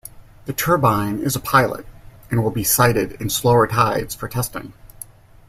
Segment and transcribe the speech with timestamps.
[0.47, 1.85] The turbine is a pilot,
[2.31, 4.73] and will be sited in slower tides for testing.